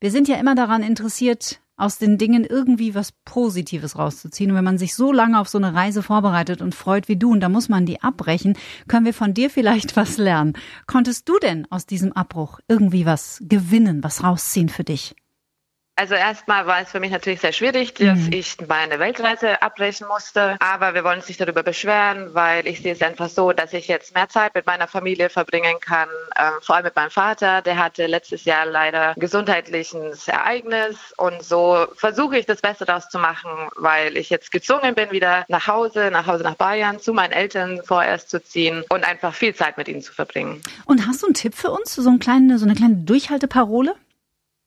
wir 0.00 0.12
sind 0.12 0.28
ja 0.28 0.37
immer 0.37 0.54
daran 0.54 0.84
interessiert, 0.84 1.60
aus 1.76 1.98
den 1.98 2.18
Dingen 2.18 2.44
irgendwie 2.44 2.94
was 2.94 3.12
Positives 3.25 3.98
rauszuziehen. 3.98 4.50
Und 4.50 4.56
wenn 4.56 4.64
man 4.64 4.78
sich 4.78 4.94
so 4.94 5.12
lange 5.12 5.40
auf 5.40 5.48
so 5.48 5.58
eine 5.58 5.75
Reise 5.75 6.04
vorbereitet 6.04 6.62
und 6.62 6.75
freut 6.75 7.08
wie 7.08 7.16
du, 7.16 7.32
und 7.32 7.40
da 7.40 7.48
muss 7.48 7.68
man 7.68 7.84
die 7.84 8.00
abbrechen, 8.00 8.56
können 8.87 9.06
wir 9.06 9.14
von 9.14 9.34
dir 9.34 9.50
vielleicht 9.50 9.96
was 9.96 10.18
lernen. 10.18 10.52
Konntest 10.87 11.28
du 11.28 11.38
denn 11.40 11.66
aus 11.70 11.84
diesem 11.84 12.12
Abbruch 12.12 12.60
irgendwie 12.68 13.04
was 13.06 13.42
gewinnen, 13.42 14.04
was 14.04 14.22
rausziehen 14.22 14.68
für 14.68 14.84
dich? 14.84 15.16
Also 15.98 16.14
erstmal 16.14 16.64
war 16.68 16.80
es 16.80 16.90
für 16.90 17.00
mich 17.00 17.10
natürlich 17.10 17.40
sehr 17.40 17.52
schwierig, 17.52 17.92
dass 17.94 18.18
mhm. 18.18 18.32
ich 18.32 18.56
meine 18.68 19.00
Weltreise 19.00 19.60
abbrechen 19.60 20.06
musste. 20.06 20.56
Aber 20.60 20.94
wir 20.94 21.02
wollen 21.02 21.18
uns 21.18 21.26
nicht 21.26 21.40
darüber 21.40 21.64
beschweren, 21.64 22.32
weil 22.34 22.68
ich 22.68 22.82
sehe 22.82 22.92
es 22.92 23.02
einfach 23.02 23.28
so, 23.28 23.50
dass 23.50 23.72
ich 23.72 23.88
jetzt 23.88 24.14
mehr 24.14 24.28
Zeit 24.28 24.54
mit 24.54 24.64
meiner 24.64 24.86
Familie 24.86 25.28
verbringen 25.28 25.74
kann. 25.80 26.08
Ähm, 26.38 26.52
vor 26.62 26.76
allem 26.76 26.84
mit 26.84 26.94
meinem 26.94 27.10
Vater. 27.10 27.62
Der 27.62 27.78
hatte 27.78 28.06
letztes 28.06 28.44
Jahr 28.44 28.64
leider 28.64 29.14
gesundheitliches 29.16 30.28
Ereignis. 30.28 30.96
Und 31.16 31.42
so 31.42 31.88
versuche 31.96 32.38
ich 32.38 32.46
das 32.46 32.60
Beste 32.60 32.84
daraus 32.84 33.08
zu 33.08 33.18
machen, 33.18 33.50
weil 33.74 34.16
ich 34.16 34.30
jetzt 34.30 34.52
gezwungen 34.52 34.94
bin, 34.94 35.10
wieder 35.10 35.46
nach 35.48 35.66
Hause, 35.66 36.10
nach 36.12 36.28
Hause 36.28 36.44
nach 36.44 36.54
Bayern, 36.54 37.00
zu 37.00 37.12
meinen 37.12 37.32
Eltern 37.32 37.80
vorerst 37.84 38.30
zu 38.30 38.40
ziehen 38.40 38.84
und 38.88 39.02
einfach 39.02 39.34
viel 39.34 39.52
Zeit 39.52 39.76
mit 39.76 39.88
ihnen 39.88 40.02
zu 40.02 40.12
verbringen. 40.12 40.62
Und 40.84 41.08
hast 41.08 41.22
du 41.22 41.26
einen 41.26 41.34
Tipp 41.34 41.56
für 41.56 41.72
uns? 41.72 41.96
So, 41.96 42.08
ein 42.08 42.20
kleine, 42.20 42.58
so 42.58 42.66
eine 42.66 42.76
kleine 42.76 42.94
Durchhalteparole? 42.94 43.96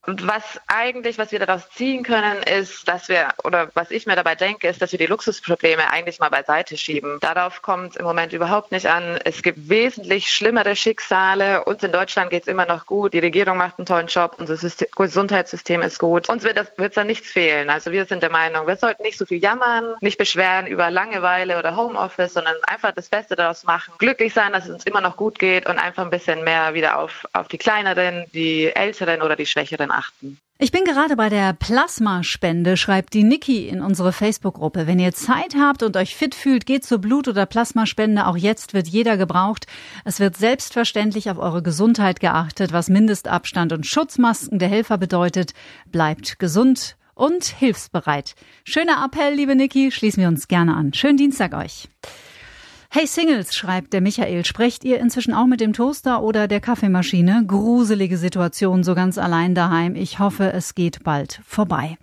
Und 0.07 0.27
was 0.27 0.59
eigentlich, 0.65 1.19
was 1.19 1.31
wir 1.31 1.37
daraus 1.37 1.69
ziehen 1.69 2.03
können, 2.03 2.41
ist, 2.41 2.87
dass 2.87 3.07
wir, 3.07 3.29
oder 3.43 3.69
was 3.75 3.91
ich 3.91 4.07
mir 4.07 4.15
dabei 4.15 4.33
denke, 4.33 4.67
ist, 4.67 4.81
dass 4.81 4.91
wir 4.91 4.99
die 4.99 5.05
Luxusprobleme 5.05 5.91
eigentlich 5.91 6.19
mal 6.19 6.29
beiseite 6.29 6.75
schieben. 6.75 7.19
Darauf 7.21 7.61
kommt 7.61 7.91
es 7.91 7.95
im 7.97 8.05
Moment 8.05 8.33
überhaupt 8.33 8.71
nicht 8.71 8.87
an. 8.87 9.19
Es 9.23 9.43
gibt 9.43 9.69
wesentlich 9.69 10.29
schlimmere 10.29 10.75
Schicksale. 10.75 11.63
Uns 11.65 11.83
in 11.83 11.91
Deutschland 11.91 12.31
geht 12.31 12.43
es 12.43 12.47
immer 12.47 12.65
noch 12.65 12.87
gut. 12.87 13.13
Die 13.13 13.19
Regierung 13.19 13.57
macht 13.57 13.77
einen 13.77 13.85
tollen 13.85 14.07
Job. 14.07 14.37
Unser 14.39 14.57
System, 14.57 14.87
Gesundheitssystem 14.95 15.83
ist 15.83 15.99
gut. 15.99 16.29
Uns 16.29 16.43
wird 16.43 16.57
es 16.57 16.93
da 16.95 17.03
nichts 17.03 17.29
fehlen. 17.29 17.69
Also 17.69 17.91
wir 17.91 18.05
sind 18.05 18.23
der 18.23 18.31
Meinung, 18.31 18.65
wir 18.65 18.77
sollten 18.77 19.03
nicht 19.03 19.19
so 19.19 19.27
viel 19.27 19.41
jammern, 19.41 19.95
nicht 20.01 20.17
beschweren 20.17 20.65
über 20.65 20.89
Langeweile 20.89 21.59
oder 21.59 21.75
Homeoffice, 21.75 22.33
sondern 22.33 22.55
einfach 22.63 22.91
das 22.91 23.09
Beste 23.09 23.35
daraus 23.35 23.63
machen. 23.65 23.93
Glücklich 23.99 24.33
sein, 24.33 24.51
dass 24.51 24.65
es 24.65 24.71
uns 24.71 24.85
immer 24.85 25.01
noch 25.01 25.15
gut 25.15 25.37
geht 25.37 25.69
und 25.69 25.77
einfach 25.77 26.03
ein 26.03 26.09
bisschen 26.09 26.43
mehr 26.43 26.73
wieder 26.73 26.97
auf, 26.97 27.27
auf 27.33 27.47
die 27.49 27.59
kleineren, 27.59 28.25
die 28.33 28.75
älteren 28.75 29.21
oder 29.21 29.35
die 29.35 29.45
schwächeren 29.45 29.90
achten. 29.93 30.37
Ich 30.63 30.71
bin 30.71 30.83
gerade 30.83 31.15
bei 31.15 31.29
der 31.29 31.53
Plasmaspende, 31.53 32.77
schreibt 32.77 33.15
die 33.15 33.23
Niki 33.23 33.67
in 33.67 33.81
unsere 33.81 34.13
Facebook-Gruppe. 34.13 34.85
Wenn 34.85 34.99
ihr 34.99 35.11
Zeit 35.11 35.55
habt 35.57 35.81
und 35.81 35.97
euch 35.97 36.15
fit 36.15 36.35
fühlt, 36.35 36.67
geht 36.67 36.85
zur 36.85 36.99
Blut- 36.99 37.27
oder 37.27 37.47
Plasmaspende. 37.47 38.27
Auch 38.27 38.37
jetzt 38.37 38.75
wird 38.75 38.87
jeder 38.87 39.17
gebraucht. 39.17 39.65
Es 40.05 40.19
wird 40.19 40.37
selbstverständlich 40.37 41.31
auf 41.31 41.39
eure 41.39 41.63
Gesundheit 41.63 42.19
geachtet, 42.19 42.73
was 42.73 42.89
Mindestabstand 42.89 43.73
und 43.73 43.87
Schutzmasken 43.87 44.59
der 44.59 44.69
Helfer 44.69 44.99
bedeutet. 44.99 45.53
Bleibt 45.87 46.37
gesund 46.37 46.95
und 47.15 47.43
hilfsbereit. 47.43 48.35
Schöner 48.63 49.03
Appell, 49.03 49.33
liebe 49.33 49.55
Niki, 49.55 49.91
schließen 49.91 50.21
wir 50.21 50.27
uns 50.27 50.47
gerne 50.47 50.75
an. 50.75 50.93
Schönen 50.93 51.17
Dienstag 51.17 51.55
euch. 51.55 51.89
Hey 52.93 53.07
Singles, 53.07 53.55
schreibt 53.55 53.93
der 53.93 54.01
Michael, 54.01 54.43
sprecht 54.43 54.83
ihr 54.83 54.99
inzwischen 54.99 55.33
auch 55.33 55.45
mit 55.45 55.61
dem 55.61 55.71
Toaster 55.71 56.21
oder 56.21 56.49
der 56.49 56.59
Kaffeemaschine? 56.59 57.45
Gruselige 57.47 58.17
Situation, 58.17 58.83
so 58.83 58.95
ganz 58.95 59.17
allein 59.17 59.55
daheim. 59.55 59.95
Ich 59.95 60.19
hoffe, 60.19 60.51
es 60.51 60.75
geht 60.75 61.01
bald 61.01 61.39
vorbei. 61.45 61.97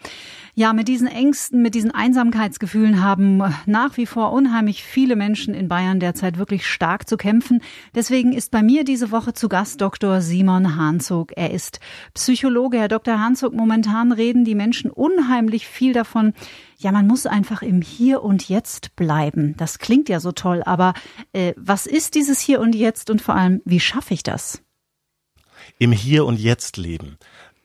Ja, 0.58 0.72
mit 0.72 0.88
diesen 0.88 1.06
Ängsten, 1.06 1.62
mit 1.62 1.76
diesen 1.76 1.92
Einsamkeitsgefühlen 1.92 3.00
haben 3.00 3.44
nach 3.66 3.96
wie 3.96 4.06
vor 4.06 4.32
unheimlich 4.32 4.82
viele 4.82 5.14
Menschen 5.14 5.54
in 5.54 5.68
Bayern 5.68 6.00
derzeit 6.00 6.36
wirklich 6.36 6.66
stark 6.66 7.08
zu 7.08 7.16
kämpfen. 7.16 7.62
Deswegen 7.94 8.32
ist 8.32 8.50
bei 8.50 8.64
mir 8.64 8.82
diese 8.82 9.12
Woche 9.12 9.34
zu 9.34 9.48
Gast 9.48 9.80
Dr. 9.80 10.20
Simon 10.20 10.74
Hanzog. 10.74 11.30
Er 11.36 11.52
ist 11.52 11.78
Psychologe. 12.12 12.80
Herr 12.80 12.88
Dr. 12.88 13.20
Hanzog, 13.20 13.54
momentan 13.54 14.10
reden 14.10 14.44
die 14.44 14.56
Menschen 14.56 14.90
unheimlich 14.90 15.68
viel 15.68 15.92
davon, 15.92 16.32
ja, 16.76 16.90
man 16.90 17.06
muss 17.06 17.26
einfach 17.26 17.62
im 17.62 17.80
Hier 17.80 18.24
und 18.24 18.48
Jetzt 18.48 18.96
bleiben. 18.96 19.54
Das 19.58 19.78
klingt 19.78 20.08
ja 20.08 20.18
so 20.18 20.32
toll, 20.32 20.64
aber 20.64 20.94
äh, 21.32 21.54
was 21.56 21.86
ist 21.86 22.16
dieses 22.16 22.40
Hier 22.40 22.58
und 22.58 22.74
Jetzt 22.74 23.10
und 23.10 23.22
vor 23.22 23.36
allem, 23.36 23.62
wie 23.64 23.78
schaffe 23.78 24.12
ich 24.12 24.24
das? 24.24 24.60
Im 25.78 25.92
Hier 25.92 26.26
und 26.26 26.40
Jetzt 26.40 26.76
leben. 26.78 27.16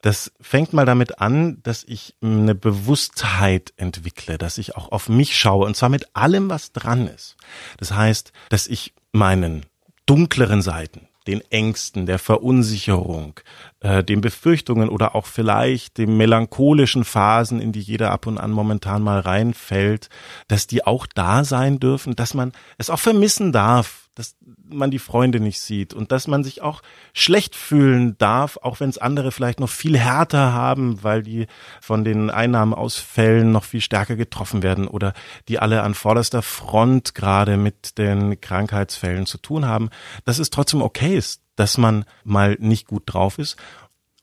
Das 0.04 0.34
fängt 0.42 0.74
mal 0.74 0.86
damit 0.86 1.22
an, 1.22 1.64
dass 1.64 1.86
ich 1.86 2.14
eine 2.22 2.56
Bewusstheit 2.56 3.72
entwickle, 3.78 4.38
dass 4.38 4.58
ich 4.58 4.76
auch 4.76 4.92
auf 4.92 5.08
mich 5.08 5.38
schaue 5.38 5.66
und 5.66 5.78
zwar 5.78 5.88
mit 5.88 6.14
allem, 6.14 6.50
was 6.50 6.74
dran 6.74 7.08
ist. 7.08 7.38
Das 7.78 7.94
heißt, 7.94 8.34
dass 8.50 8.68
ich 8.68 8.94
meinen 9.14 9.66
dunkleren 10.06 10.62
Seiten, 10.62 11.08
den 11.26 11.40
Ängsten, 11.50 12.06
der 12.06 12.20
Verunsicherung, 12.20 13.40
äh, 13.80 14.04
den 14.04 14.20
Befürchtungen 14.20 14.90
oder 14.90 15.16
auch 15.16 15.26
vielleicht 15.26 15.98
den 15.98 16.18
melancholischen 16.18 17.06
Phasen, 17.06 17.62
in 17.62 17.72
die 17.72 17.80
jeder 17.80 18.12
ab 18.12 18.28
und 18.28 18.38
an 18.38 18.52
momentan 18.52 19.04
mal 19.04 19.22
reinfällt, 19.22 20.10
dass 20.50 20.68
die 20.68 20.86
auch 20.86 21.08
da 21.16 21.46
sein 21.46 21.80
dürfen, 21.80 22.18
dass 22.18 22.34
man 22.34 22.52
es 22.78 22.90
auch 22.90 23.00
vermissen 23.00 23.54
darf, 23.54 24.03
dass 24.15 24.36
man 24.63 24.91
die 24.91 25.00
Freunde 25.00 25.39
nicht 25.39 25.60
sieht 25.60 25.93
und 25.93 26.12
dass 26.12 26.27
man 26.27 26.43
sich 26.43 26.62
auch 26.62 26.82
schlecht 27.13 27.55
fühlen 27.55 28.17
darf, 28.17 28.58
auch 28.62 28.79
wenn 28.79 28.89
es 28.89 28.98
andere 28.98 29.32
vielleicht 29.32 29.60
noch 29.60 29.70
viel 29.70 29.98
härter 29.98 30.53
haben, 30.53 31.03
weil 31.03 31.24
die 31.24 31.48
von 31.82 32.03
den 32.03 32.29
Einnahmeausfällen 32.29 33.51
noch 33.51 33.63
viel 33.63 33.82
stärker 33.82 34.15
getroffen 34.15 34.62
werden 34.62 34.88
oder 34.88 35.13
die 35.48 35.60
alle 35.60 35.82
an 35.82 35.96
vorderster 35.96 36.41
Front 36.41 37.15
gerade 37.15 37.58
mit 37.58 37.98
den 37.98 38.39
Krankheitsfällen 38.39 39.25
zu 39.25 39.38
tun 39.38 39.65
haben, 39.65 39.89
dass 40.25 40.39
es 40.39 40.50
trotzdem 40.50 40.82
okay 40.82 41.15
ist, 41.15 41.41
dass 41.55 41.77
man 41.77 42.05
mal 42.24 42.55
nicht 42.60 42.88
gut 42.88 43.03
drauf 43.05 43.39
ist 43.39 43.58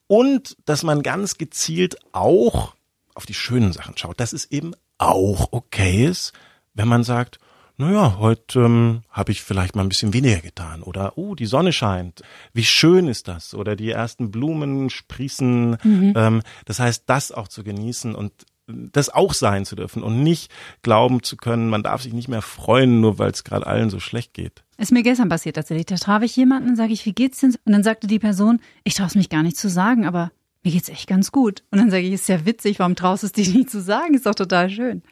und 0.06 0.56
dass 0.64 0.82
man 0.82 1.02
ganz 1.02 1.38
gezielt 1.38 1.97
auch 2.12 2.75
auf 3.14 3.26
die 3.26 3.35
schönen 3.35 3.73
Sachen 3.73 3.97
schaut, 3.97 4.20
dass 4.20 4.32
es 4.32 4.50
eben 4.50 4.73
auch 4.99 5.49
okay 5.52 6.06
ist, 6.06 6.32
wenn 6.75 6.88
man 6.88 7.04
sagt, 7.04 7.38
naja, 7.81 8.17
heute 8.19 8.61
ähm, 8.61 9.01
habe 9.09 9.33
ich 9.33 9.43
vielleicht 9.43 9.75
mal 9.75 9.83
ein 9.83 9.89
bisschen 9.89 10.13
weniger 10.13 10.41
getan 10.41 10.83
oder 10.83 11.17
oh, 11.17 11.35
die 11.35 11.47
Sonne 11.47 11.73
scheint, 11.73 12.21
wie 12.53 12.65
schön 12.65 13.09
ist 13.09 13.27
das 13.27 13.55
oder 13.55 13.75
die 13.75 13.91
ersten 13.91 14.31
Blumen 14.31 14.91
sprießen. 14.91 15.79
Mhm. 15.83 16.13
Ähm, 16.15 16.43
das 16.67 16.79
heißt, 16.79 17.05
das 17.07 17.33
auch 17.33 17.49
zu 17.49 17.65
genießen 17.65 18.15
und 18.15 18.33
das 18.67 19.09
auch 19.09 19.33
sein 19.33 19.65
zu 19.65 19.77
dürfen 19.77 20.03
und 20.03 20.23
nicht 20.23 20.53
glauben 20.83 21.23
zu 21.23 21.39
können, 21.39 21.71
man 21.71 21.83
darf 21.83 22.03
sich 22.03 22.13
nicht 22.13 22.29
mehr 22.29 22.43
freuen, 22.43 23.01
nur 23.01 23.19
weil 23.19 23.31
es 23.31 23.45
gerade 23.45 23.67
allen 23.67 23.89
so 23.89 23.99
schlecht 23.99 24.35
geht. 24.35 24.63
Ist 24.77 24.93
mir 24.93 25.03
gestern 25.03 25.31
passiert 25.31 25.57
tatsächlich. 25.57 25.87
Da 25.87 25.97
traf 25.97 26.23
ich 26.23 26.37
jemanden, 26.37 26.77
sage 26.77 26.93
ich, 26.93 27.07
wie 27.07 27.15
geht's 27.15 27.41
denn? 27.41 27.57
Und 27.65 27.73
dann 27.73 27.83
sagte 27.83 28.07
die 28.07 28.19
Person, 28.19 28.61
ich 28.85 28.95
traue 28.95 29.07
es 29.07 29.15
mich 29.15 29.31
gar 29.31 29.43
nicht 29.43 29.57
zu 29.57 29.71
sagen, 29.71 30.07
aber 30.07 30.31
mir 30.63 30.73
geht's 30.73 30.91
echt 30.91 31.09
ganz 31.09 31.33
gut. 31.33 31.63
Und 31.71 31.79
dann 31.79 31.91
sage 31.91 32.03
ich, 32.03 32.13
ist 32.13 32.29
ja 32.29 32.45
witzig, 32.45 32.79
warum 32.79 32.95
traust 32.95 33.23
du 33.23 33.27
es 33.27 33.33
dich 33.33 33.55
nicht 33.55 33.71
zu 33.71 33.81
sagen? 33.81 34.13
Ist 34.13 34.27
doch 34.27 34.35
total 34.35 34.69
schön. 34.69 35.03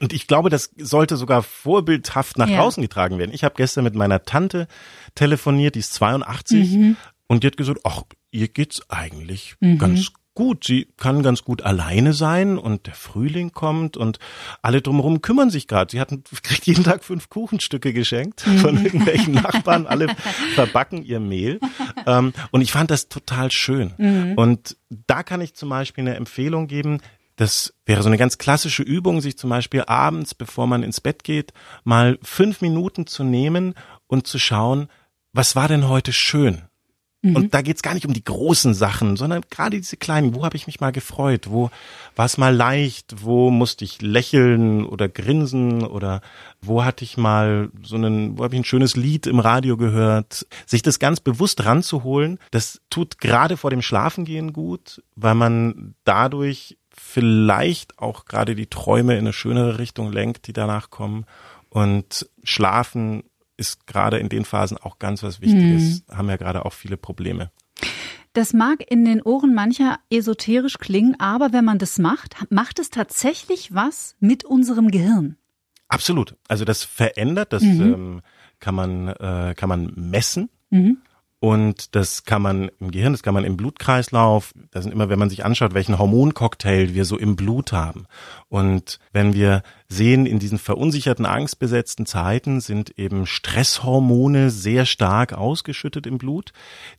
Und 0.00 0.12
ich 0.12 0.26
glaube, 0.26 0.50
das 0.50 0.70
sollte 0.76 1.16
sogar 1.16 1.42
vorbildhaft 1.42 2.38
nach 2.38 2.48
ja. 2.48 2.58
draußen 2.58 2.82
getragen 2.82 3.18
werden. 3.18 3.32
Ich 3.32 3.44
habe 3.44 3.54
gestern 3.56 3.84
mit 3.84 3.94
meiner 3.94 4.24
Tante 4.24 4.68
telefoniert, 5.14 5.74
die 5.74 5.80
ist 5.80 5.94
82 5.94 6.70
mhm. 6.72 6.96
und 7.26 7.42
die 7.42 7.46
hat 7.48 7.56
gesagt, 7.56 7.80
ach, 7.84 8.02
ihr 8.30 8.48
geht's 8.48 8.88
eigentlich 8.90 9.56
mhm. 9.60 9.78
ganz 9.78 10.12
gut. 10.34 10.64
Sie 10.64 10.88
kann 10.96 11.22
ganz 11.22 11.44
gut 11.44 11.62
alleine 11.62 12.14
sein 12.14 12.58
und 12.58 12.86
der 12.86 12.94
Frühling 12.94 13.52
kommt 13.52 13.96
und 13.96 14.18
alle 14.62 14.80
drumherum 14.80 15.20
kümmern 15.20 15.50
sich 15.50 15.68
gerade. 15.68 15.90
Sie 15.90 16.00
hatten 16.00 16.24
kriegt 16.42 16.66
jeden 16.66 16.84
Tag 16.84 17.04
fünf 17.04 17.28
Kuchenstücke 17.28 17.92
geschenkt 17.92 18.46
mhm. 18.46 18.58
von 18.58 18.84
irgendwelchen 18.84 19.34
Nachbarn. 19.34 19.86
Alle 19.86 20.08
verbacken 20.54 21.02
ihr 21.02 21.20
Mehl. 21.20 21.60
Ähm, 22.06 22.32
und 22.50 22.62
ich 22.62 22.72
fand 22.72 22.90
das 22.90 23.08
total 23.08 23.50
schön. 23.52 23.92
Mhm. 23.98 24.32
Und 24.36 24.76
da 24.88 25.22
kann 25.22 25.40
ich 25.40 25.54
zum 25.54 25.68
Beispiel 25.68 26.02
eine 26.02 26.16
Empfehlung 26.16 26.66
geben. 26.66 27.00
Das 27.36 27.74
wäre 27.86 28.02
so 28.02 28.08
eine 28.08 28.18
ganz 28.18 28.38
klassische 28.38 28.82
Übung, 28.82 29.20
sich 29.20 29.38
zum 29.38 29.50
Beispiel 29.50 29.82
abends, 29.86 30.34
bevor 30.34 30.66
man 30.66 30.82
ins 30.82 31.00
Bett 31.00 31.24
geht, 31.24 31.52
mal 31.84 32.18
fünf 32.22 32.60
Minuten 32.60 33.06
zu 33.06 33.24
nehmen 33.24 33.74
und 34.06 34.26
zu 34.26 34.38
schauen, 34.38 34.88
was 35.32 35.56
war 35.56 35.68
denn 35.68 35.88
heute 35.88 36.12
schön? 36.12 36.62
Mhm. 37.22 37.36
Und 37.36 37.54
da 37.54 37.62
geht's 37.62 37.82
gar 37.82 37.94
nicht 37.94 38.04
um 38.04 38.12
die 38.12 38.24
großen 38.24 38.74
Sachen, 38.74 39.16
sondern 39.16 39.42
gerade 39.48 39.76
diese 39.76 39.96
kleinen. 39.96 40.34
Wo 40.34 40.44
habe 40.44 40.56
ich 40.56 40.66
mich 40.66 40.80
mal 40.80 40.90
gefreut? 40.90 41.48
Wo 41.48 41.70
war 42.16 42.26
es 42.26 42.36
mal 42.36 42.54
leicht? 42.54 43.14
Wo 43.22 43.50
musste 43.50 43.84
ich 43.84 44.02
lächeln 44.02 44.84
oder 44.84 45.08
grinsen? 45.08 45.84
Oder 45.84 46.20
wo 46.60 46.84
hatte 46.84 47.04
ich 47.04 47.16
mal 47.16 47.70
so 47.82 47.94
einen, 47.94 48.36
wo 48.36 48.44
habe 48.44 48.54
ich 48.56 48.60
ein 48.60 48.64
schönes 48.64 48.96
Lied 48.96 49.28
im 49.28 49.38
Radio 49.38 49.76
gehört? 49.76 50.46
Sich 50.66 50.82
das 50.82 50.98
ganz 50.98 51.20
bewusst 51.20 51.64
ranzuholen, 51.64 52.38
das 52.50 52.80
tut 52.90 53.18
gerade 53.18 53.56
vor 53.56 53.70
dem 53.70 53.82
Schlafengehen 53.82 54.52
gut, 54.52 55.02
weil 55.14 55.36
man 55.36 55.94
dadurch 56.04 56.76
vielleicht 56.94 57.98
auch 57.98 58.24
gerade 58.24 58.54
die 58.54 58.66
Träume 58.66 59.14
in 59.14 59.20
eine 59.20 59.32
schönere 59.32 59.78
Richtung 59.78 60.12
lenkt, 60.12 60.46
die 60.46 60.52
danach 60.52 60.90
kommen. 60.90 61.26
Und 61.68 62.28
Schlafen 62.44 63.24
ist 63.56 63.86
gerade 63.86 64.18
in 64.18 64.28
den 64.28 64.44
Phasen 64.44 64.76
auch 64.76 64.98
ganz 64.98 65.22
was 65.22 65.40
Wichtiges. 65.40 66.02
Mhm. 66.08 66.16
Haben 66.16 66.28
ja 66.28 66.36
gerade 66.36 66.64
auch 66.64 66.72
viele 66.72 66.96
Probleme. 66.96 67.50
Das 68.34 68.54
mag 68.54 68.90
in 68.90 69.04
den 69.04 69.20
Ohren 69.20 69.54
mancher 69.54 69.98
esoterisch 70.10 70.78
klingen, 70.78 71.20
aber 71.20 71.52
wenn 71.52 71.64
man 71.64 71.78
das 71.78 71.98
macht, 71.98 72.34
macht 72.50 72.78
es 72.78 72.88
tatsächlich 72.88 73.74
was 73.74 74.16
mit 74.20 74.44
unserem 74.44 74.90
Gehirn. 74.90 75.36
Absolut. 75.88 76.36
Also 76.48 76.64
das 76.64 76.82
verändert, 76.82 77.52
das 77.52 77.62
mhm. 77.62 77.80
ähm, 77.80 78.20
kann 78.58 78.74
man 78.74 79.08
äh, 79.08 79.54
kann 79.54 79.68
man 79.68 79.92
messen. 79.96 80.48
Mhm. 80.70 80.98
Und 81.42 81.96
das 81.96 82.22
kann 82.22 82.40
man 82.40 82.70
im 82.78 82.92
Gehirn, 82.92 83.14
das 83.14 83.24
kann 83.24 83.34
man 83.34 83.42
im 83.42 83.56
Blutkreislauf, 83.56 84.54
das 84.70 84.84
sind 84.84 84.92
immer, 84.92 85.08
wenn 85.08 85.18
man 85.18 85.28
sich 85.28 85.44
anschaut, 85.44 85.74
welchen 85.74 85.98
Hormoncocktail 85.98 86.94
wir 86.94 87.04
so 87.04 87.18
im 87.18 87.34
Blut 87.34 87.72
haben. 87.72 88.06
Und 88.48 89.00
wenn 89.12 89.34
wir 89.34 89.64
sehen, 89.92 90.26
in 90.26 90.38
diesen 90.38 90.58
verunsicherten, 90.58 91.26
angstbesetzten 91.26 92.06
Zeiten 92.06 92.60
sind 92.60 92.98
eben 92.98 93.26
Stresshormone 93.26 94.50
sehr 94.50 94.86
stark 94.86 95.32
ausgeschüttet 95.32 96.06
im 96.06 96.18
Blut, 96.18 96.52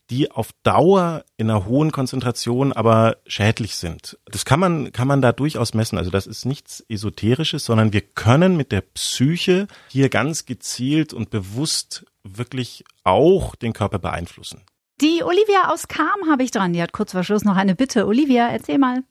die 0.10 0.32
auf 0.32 0.52
Dauer 0.64 1.26
in 1.38 1.50
einer 1.50 1.66
hohen 1.66 1.92
Konzentration 1.92 2.72
aber 2.72 3.18
schädlich 3.26 3.76
sind. 3.76 4.18
Das 4.26 4.46
kann 4.46 4.60
man, 4.60 4.92
kann 4.92 5.08
man 5.08 5.22
da 5.22 5.32
durchaus 5.32 5.74
messen. 5.74 5.98
Also 5.98 6.12
das 6.12 6.28
ist 6.28 6.46
nichts 6.46 6.84
Esoterisches, 6.88 7.66
sondern 7.66 7.94
wir 7.94 8.02
können 8.02 8.58
mit 8.58 8.72
der 8.72 8.82
Psyche 8.82 9.68
hier 9.90 10.10
ganz 10.10 10.46
gezielt 10.46 11.14
und 11.14 11.30
bewusst 11.30 12.06
wirklich 12.24 12.86
auch 13.04 13.56
den 13.56 13.74
Körper 13.74 14.00
beeinflussen. 14.00 14.62
Die 15.02 15.24
Olivia 15.24 15.72
aus 15.72 15.88
Kam 15.88 16.30
habe 16.30 16.44
ich 16.44 16.52
dran. 16.52 16.74
Die 16.74 16.82
hat 16.82 16.94
kurz 16.94 17.12
vor 17.12 17.24
Schluss 17.24 17.44
noch 17.44 17.56
eine 17.56 17.76
Bitte. 17.76 18.06
Olivia, 18.06 18.48
erzähl 18.48 18.78
mal. 18.78 19.04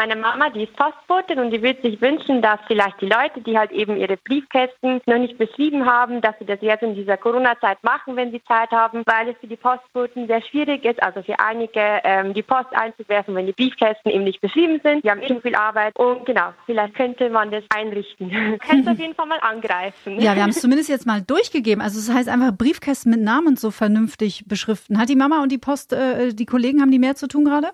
Meine 0.00 0.16
Mama, 0.16 0.48
die 0.48 0.62
ist 0.62 0.74
Postbotin 0.76 1.40
und 1.40 1.50
die 1.50 1.60
würde 1.60 1.82
sich 1.82 2.00
wünschen, 2.00 2.40
dass 2.40 2.58
vielleicht 2.66 2.98
die 3.02 3.06
Leute, 3.06 3.42
die 3.44 3.58
halt 3.58 3.70
eben 3.70 3.98
ihre 3.98 4.16
Briefkästen 4.16 5.02
noch 5.04 5.18
nicht 5.18 5.36
beschrieben 5.36 5.84
haben, 5.84 6.22
dass 6.22 6.34
sie 6.38 6.46
das 6.46 6.58
jetzt 6.62 6.82
in 6.82 6.94
dieser 6.94 7.18
Corona-Zeit 7.18 7.84
machen, 7.84 8.16
wenn 8.16 8.30
sie 8.30 8.42
Zeit 8.44 8.70
haben, 8.70 9.02
weil 9.04 9.28
es 9.28 9.36
für 9.40 9.46
die 9.46 9.56
Postboten 9.56 10.26
sehr 10.26 10.40
schwierig 10.40 10.86
ist, 10.86 11.02
also 11.02 11.22
für 11.22 11.38
einige 11.38 12.00
ähm, 12.04 12.32
die 12.32 12.42
Post 12.42 12.72
einzuwerfen, 12.72 13.34
wenn 13.34 13.44
die 13.44 13.52
Briefkästen 13.52 14.10
eben 14.10 14.24
nicht 14.24 14.40
beschrieben 14.40 14.80
sind. 14.82 15.04
Die 15.04 15.10
haben 15.10 15.20
eben 15.20 15.42
viel 15.42 15.54
Arbeit 15.54 15.94
und 15.98 16.24
genau, 16.24 16.54
vielleicht 16.64 16.94
könnte 16.94 17.28
man 17.28 17.50
das 17.50 17.64
einrichten. 17.68 18.58
Kannst 18.66 18.88
auf 18.88 18.98
jeden 18.98 19.14
Fall 19.14 19.26
mal 19.26 19.40
angreifen. 19.40 20.18
Ja, 20.18 20.34
wir 20.34 20.42
haben 20.42 20.48
es 20.48 20.62
zumindest 20.62 20.88
jetzt 20.88 21.04
mal 21.04 21.20
durchgegeben. 21.20 21.82
Also 21.82 22.00
das 22.00 22.16
heißt 22.16 22.30
einfach 22.30 22.56
Briefkästen 22.56 23.10
mit 23.10 23.20
Namen 23.20 23.56
so 23.56 23.70
vernünftig 23.70 24.44
beschriften. 24.46 24.98
Hat 24.98 25.10
die 25.10 25.16
Mama 25.16 25.42
und 25.42 25.52
die 25.52 25.58
Post, 25.58 25.92
äh, 25.92 26.32
die 26.32 26.46
Kollegen, 26.46 26.80
haben 26.80 26.90
die 26.90 26.98
mehr 26.98 27.16
zu 27.16 27.28
tun 27.28 27.44
gerade? 27.44 27.72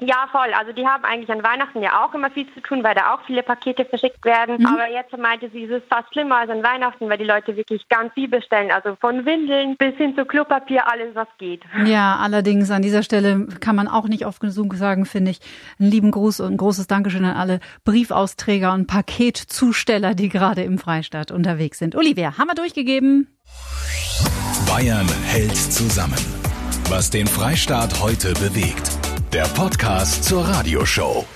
Ja, 0.00 0.28
voll. 0.32 0.52
Also 0.58 0.72
die 0.72 0.84
haben 0.84 1.04
eigentlich 1.04 1.30
an 1.30 1.44
Weihnachten 1.44 1.80
ja 1.80 2.04
auch 2.04 2.12
immer 2.14 2.30
viel 2.30 2.52
zu 2.52 2.60
tun, 2.60 2.82
weil 2.82 2.96
da 2.96 3.14
auch 3.14 3.20
viele 3.26 3.44
Pakete 3.44 3.84
verschickt 3.84 4.24
werden. 4.24 4.58
Mhm. 4.58 4.66
Aber 4.66 4.90
jetzt 4.90 5.16
meinte 5.16 5.48
sie, 5.50 5.64
es 5.64 5.70
ist 5.70 5.88
fast 5.88 6.12
schlimmer 6.12 6.38
als 6.38 6.50
an 6.50 6.64
Weihnachten, 6.64 7.08
weil 7.08 7.18
die 7.18 7.24
Leute 7.24 7.56
wirklich 7.56 7.88
ganz 7.88 8.12
viel 8.12 8.28
bestellen. 8.28 8.72
Also 8.72 8.96
von 9.00 9.24
Windeln 9.24 9.76
bis 9.76 9.94
hin 9.94 10.16
zu 10.16 10.24
Klopapier, 10.24 10.90
alles 10.90 11.14
was 11.14 11.28
geht. 11.38 11.62
Ja, 11.84 12.16
allerdings 12.16 12.72
an 12.72 12.82
dieser 12.82 13.04
Stelle 13.04 13.46
kann 13.60 13.76
man 13.76 13.86
auch 13.86 14.08
nicht 14.08 14.26
oft 14.26 14.40
genug 14.40 14.74
sagen, 14.74 15.06
finde 15.06 15.30
ich. 15.30 15.40
Einen 15.78 15.90
lieben 15.90 16.10
Gruß 16.10 16.40
und 16.40 16.54
ein 16.54 16.56
großes 16.56 16.88
Dankeschön 16.88 17.24
an 17.24 17.36
alle 17.36 17.60
Briefausträger 17.84 18.72
und 18.72 18.88
Paketzusteller, 18.88 20.14
die 20.14 20.28
gerade 20.28 20.62
im 20.62 20.78
Freistaat 20.78 21.30
unterwegs 21.30 21.78
sind. 21.78 21.94
Olivia, 21.94 22.36
haben 22.36 22.48
wir 22.48 22.54
durchgegeben? 22.54 23.28
Bayern 24.66 25.08
hält 25.24 25.56
zusammen. 25.56 26.18
Was 26.88 27.10
den 27.10 27.28
Freistaat 27.28 28.00
heute 28.00 28.34
bewegt. 28.34 29.03
Der 29.34 29.48
Podcast 29.48 30.22
zur 30.22 30.46
Radioshow. 30.46 31.26